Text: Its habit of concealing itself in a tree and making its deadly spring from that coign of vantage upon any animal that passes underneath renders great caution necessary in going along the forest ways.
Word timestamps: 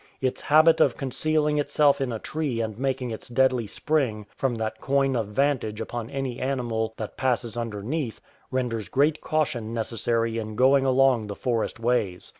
Its 0.19 0.41
habit 0.41 0.79
of 0.81 0.97
concealing 0.97 1.59
itself 1.59 2.01
in 2.01 2.11
a 2.11 2.17
tree 2.17 2.59
and 2.59 2.79
making 2.79 3.11
its 3.11 3.27
deadly 3.29 3.67
spring 3.67 4.25
from 4.35 4.55
that 4.55 4.81
coign 4.81 5.15
of 5.15 5.27
vantage 5.27 5.79
upon 5.79 6.09
any 6.09 6.39
animal 6.39 6.95
that 6.97 7.17
passes 7.17 7.55
underneath 7.55 8.19
renders 8.49 8.89
great 8.89 9.21
caution 9.21 9.75
necessary 9.75 10.39
in 10.39 10.55
going 10.55 10.85
along 10.85 11.27
the 11.27 11.35
forest 11.35 11.79
ways. 11.79 12.29